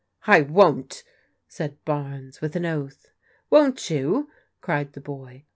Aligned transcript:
I 0.25 0.41
won't," 0.41 1.03
said 1.47 1.77
Barnes 1.85 2.41
with 2.41 2.55
an 2.55 2.65
oath. 2.65 3.11
Won't 3.51 3.91
you?" 3.91 4.31
cried 4.59 4.93
the 4.93 4.99
boy. 4.99 5.45